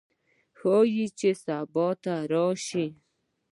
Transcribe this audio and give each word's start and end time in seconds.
ښايي 0.57 1.05
چې 1.19 1.29
سبا 1.43 1.87
ته 2.03 2.13
راشي 2.31 2.85